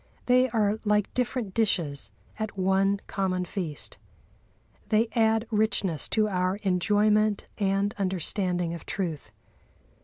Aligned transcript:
They 0.25 0.49
are 0.49 0.79
like 0.83 1.13
different 1.13 1.53
dishes 1.53 2.09
at 2.39 2.57
one 2.57 3.01
common 3.05 3.45
feast. 3.45 3.99
They 4.89 5.09
add 5.13 5.45
richness 5.51 6.09
to 6.09 6.27
our 6.27 6.55
enjoyment 6.63 7.45
and 7.59 7.93
understanding 7.99 8.73
of 8.73 8.87
truth. 8.87 9.29